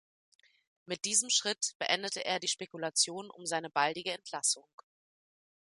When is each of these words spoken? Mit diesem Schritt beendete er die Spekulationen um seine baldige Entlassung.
Mit 0.87 1.05
diesem 1.05 1.29
Schritt 1.29 1.75
beendete 1.77 2.25
er 2.25 2.39
die 2.39 2.47
Spekulationen 2.47 3.29
um 3.29 3.45
seine 3.45 3.69
baldige 3.69 4.13
Entlassung. 4.13 4.65